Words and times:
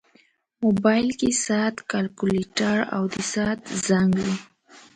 موبایل 0.63 1.07
کې 1.19 1.29
ساعت، 1.45 1.75
کیلکولیټر، 1.91 2.77
او 2.95 3.03
ساعت 3.31 3.59
زنګ 3.85 4.09
وي. 4.23 4.35